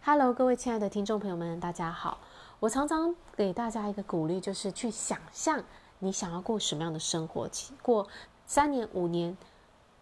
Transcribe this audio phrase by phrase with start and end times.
[0.00, 2.18] Hello，各位亲爱的听众朋友们，大家好。
[2.60, 5.62] 我常常给大家一个鼓励，就是去想象
[5.98, 7.46] 你想要过什么样的生活，
[7.82, 8.08] 过
[8.46, 9.36] 三年、五年，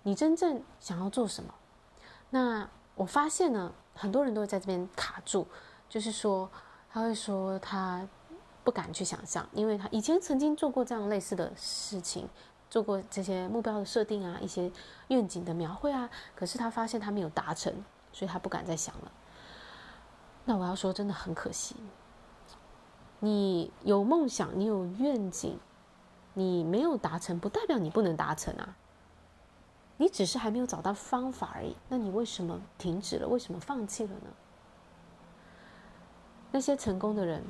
[0.05, 1.53] 你真正想要做什么？
[2.31, 5.47] 那我发现呢，很多人都会在这边卡住，
[5.89, 6.49] 就是说
[6.91, 8.07] 他会说他
[8.63, 12.29] 不敢去想象，因为他以前曾经做过这样类似的事情，
[12.71, 14.71] 做过这些目标的设定啊，一些
[15.09, 17.73] 愿景的描绘啊，可是他发现他没有达成，
[18.13, 19.11] 所以他不敢再想了。
[20.49, 21.75] 那我要说，真的很可惜。
[23.19, 25.59] 你有梦想，你有愿景，
[26.35, 28.77] 你没有达成，不代表你不能达成啊。
[29.97, 31.75] 你只是还没有找到方法而已。
[31.89, 33.27] 那你为什么停止了？
[33.27, 34.31] 为什么放弃了呢？
[36.53, 37.43] 那些成功的人，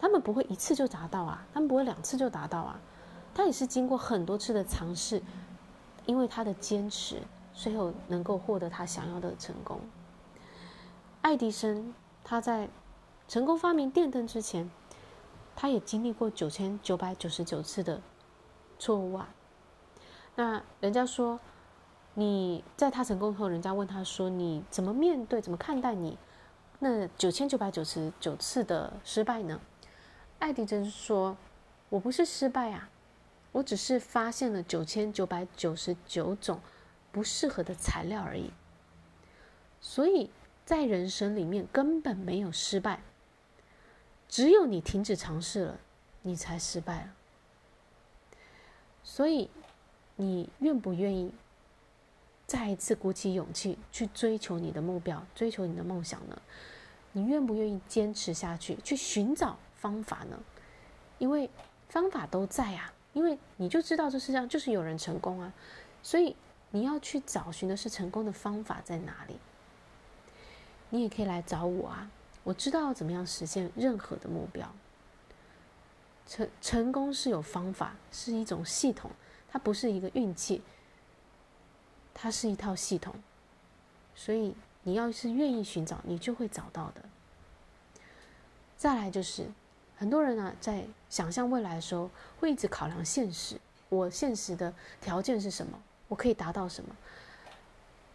[0.00, 2.80] 他们不会一次就达到啊，他们不会两次就达到啊。
[3.32, 5.22] 他也是经过很多次的尝试，
[6.06, 7.22] 因为他的坚持，
[7.54, 9.78] 最后能够获得他想要的成功。
[11.20, 11.94] 爱迪生。
[12.24, 12.68] 他在
[13.28, 14.70] 成功发明电灯之前，
[15.56, 18.00] 他也经历过九千九百九十九次的
[18.78, 19.34] 错误啊。
[20.36, 21.40] 那人家说，
[22.14, 25.40] 你在他成功后，人家问他说：“你怎么面对？
[25.40, 26.18] 怎么看待你
[26.78, 29.60] 那九千九百九十九次的失败呢？”
[30.38, 31.36] 爱迪生说
[31.90, 32.88] ：“我不是失败啊，
[33.52, 36.60] 我只是发现了九千九百九十九种
[37.10, 38.50] 不适合的材料而已。”
[39.80, 40.30] 所以。
[40.72, 43.00] 在人生里面根本没有失败，
[44.26, 45.78] 只有你停止尝试了，
[46.22, 47.12] 你才失败了。
[49.04, 49.50] 所以，
[50.16, 51.30] 你愿不愿意
[52.46, 56.40] 再一次鼓起勇气去追求你的目标，追求你的梦想呢？
[57.12, 60.40] 你愿不愿意坚持下去，去寻找方法呢？
[61.18, 61.50] 因为
[61.90, 65.52] 方法都在啊，因为你就知道这世界上就是有人成功啊，
[66.02, 66.34] 所以
[66.70, 69.36] 你要去找寻的是成功的方法在哪里。
[70.94, 72.10] 你也可以来找我啊！
[72.44, 74.70] 我知道怎么样实现任何的目标。
[76.26, 79.10] 成成功是有方法，是一种系统，
[79.48, 80.60] 它不是一个运气，
[82.12, 83.14] 它是一套系统。
[84.14, 87.00] 所以你要是愿意寻找，你就会找到的。
[88.76, 89.46] 再来就是，
[89.96, 93.58] 很多人啊，在想象未来的时候，会一直考量现实。
[93.88, 95.82] 我现实的条件是什么？
[96.08, 96.94] 我可以达到什么？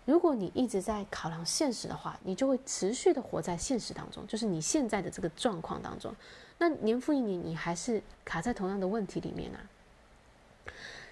[0.08, 6.16] 如果你一直在考量现实的话，你就会持续的活在现实当中，就是你现在的这个状况当中。
[6.58, 9.60] 那年复一年，你还是卡在同样的问题里面啊。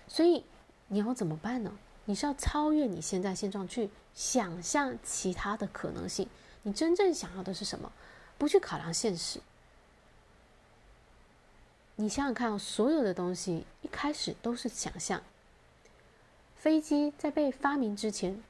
[0.08, 0.46] 所以
[0.88, 1.78] 你要怎么办呢？
[2.06, 6.30] 你是要超越你现在现状，去想象其他的可能性。
[6.64, 7.92] 你真正想要的是什么？
[8.38, 9.42] 不去考量现实。
[11.98, 15.22] 你想想看，所有的东西一开始都是想象。
[16.56, 18.42] 飞机在被发明之前。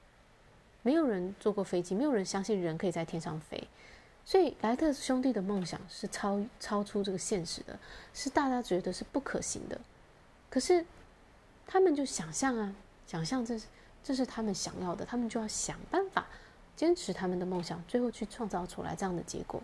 [0.85, 3.67] 没有人坐过飞机，没有人相信人可以在天上飞，
[4.23, 7.79] 所以莱特兄弟的梦想是超超出这个现实的，
[8.13, 9.81] 是大家觉得是不可行的。
[10.47, 10.85] 可是
[11.65, 12.75] 他们就想象啊，
[13.07, 13.65] 想象这是
[14.03, 16.27] 这是他们想要的，他们就要想办法
[16.75, 19.59] 坚持他们的梦想，最后去创造出来这样的结果。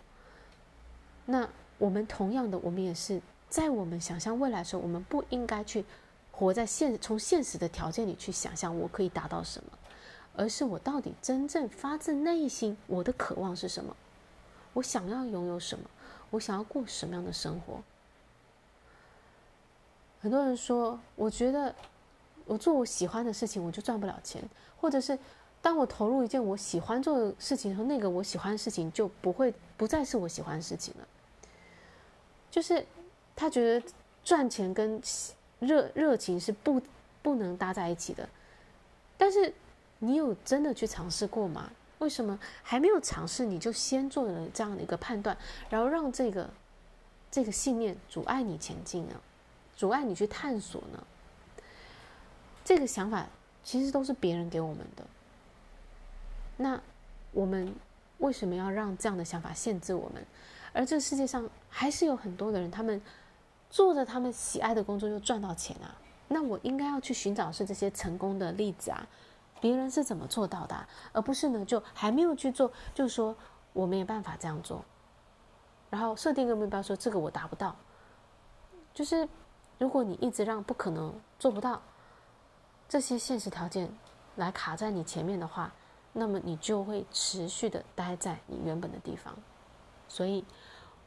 [1.28, 5.86] 那我们同样的，我们也是在我们想象未来的时候，我们不应该去
[6.32, 9.70] 活在现从现实的条件里去想象我可以达到什么。
[10.36, 13.96] 而是我到底真正发自内心，我的渴望是什么？
[14.74, 15.86] 我想要拥有什么？
[16.30, 17.82] 我想要过什么样的生活？
[20.22, 21.76] 很多人说，我觉得
[22.46, 24.42] 我做我喜欢的事情，我就赚不了钱；
[24.80, 25.20] 或者是
[25.62, 31.08] 当我投入一件我喜欢做的事情后，那个我喜欢的事情就不会不再是我喜欢的事情了。
[32.50, 32.86] 就是
[33.36, 33.88] 他觉得
[34.24, 35.02] 赚钱跟
[35.60, 36.82] 热热情是不
[37.22, 38.30] 不能搭在一起的，
[39.18, 39.54] 但是。
[40.04, 41.72] 你有真的去尝试过吗？
[42.00, 45.38] 为什么还没有尝试你就先做了这样的一个判断，
[45.70, 46.50] 然后让这个
[47.30, 49.14] 这个信念阻碍你前进呢？
[49.78, 51.04] 阻碍你去探索呢？
[52.66, 53.28] 这个想法
[53.64, 55.06] 其实都是别人给我们的。
[56.58, 56.82] 那
[57.32, 57.72] 我们
[58.18, 60.26] 为什么要让这样的想法限制我们？
[60.74, 63.00] 而这个世界上还是有很多的人，他们
[63.70, 65.96] 做着他们喜爱的工作又赚到钱啊。
[66.30, 69.08] 那我应该要去寻找是这些成功的例子啊。
[69.62, 70.88] 别人是怎么做到的？
[71.14, 73.34] 而不是呢，就还没有去做，就说
[73.72, 74.84] 我没有办法这样做，
[75.90, 77.76] 然后设定一个目标，说这个我达不到。
[78.94, 79.30] 就是
[79.78, 81.82] 如果你一直让不可能做不到
[82.90, 83.90] 这些现实条件
[84.36, 85.72] 来卡在你前面的话，
[86.12, 89.34] 那么你就会持续的待在你原本的地方。
[90.10, 90.44] 所以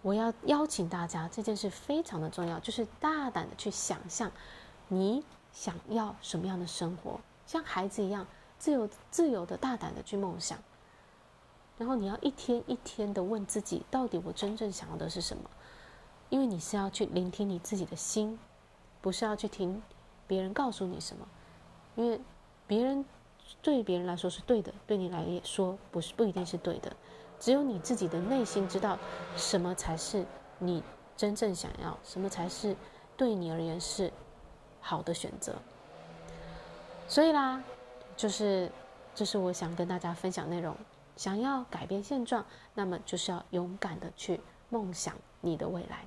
[0.01, 4.31] 我要邀请大家，这件事非常的重要，就是大胆的去想象
[4.89, 5.23] 你
[5.53, 8.27] 想要什么样的生活，像孩子一样。
[8.65, 10.59] 自由、自由的、大胆的去梦想，
[11.77, 15.51] 然后你要一天一天的问自己，到底我真正想要的是什么？
[16.31, 18.39] 因为你是要去聆听你自己的心，
[19.03, 19.83] 不是要去听
[20.27, 21.29] 别人告诉你什么。
[21.95, 22.19] 因为
[22.67, 23.05] 别人
[23.61, 26.91] 对别人来说是对的，对你来说不是，不一定是对的。
[27.39, 28.99] 只有你自己的内心知道
[29.37, 30.25] 什么才是
[30.59, 30.83] 你
[31.19, 32.75] 真正想要，什么才是
[33.15, 34.11] 对你而言是
[34.81, 35.55] 好的选择。
[37.07, 37.63] 所以啦，
[38.17, 38.71] 就是
[39.15, 40.77] 这是我想跟大家分享内容。
[41.17, 42.45] 想要改变现状，
[42.75, 46.05] 那么就是要勇敢的去梦想你的未来。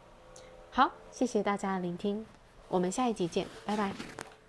[0.70, 2.26] 好，谢谢大家的聆听，
[2.68, 4.27] 我们下一集见，拜拜。